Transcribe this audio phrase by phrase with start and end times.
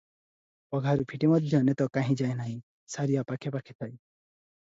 [0.75, 2.57] ପଘାରୁ ଫିଟି ମଧ୍ୟ ନେତ କାହିଁ ଯାଏ ନାହିଁ,
[2.95, 3.93] ସାରିଆ ପାଖେ ପାଖେ ଥାଏ।